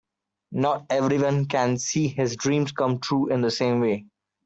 [0.53, 4.07] Not everyone can see his dreams come true in the same way.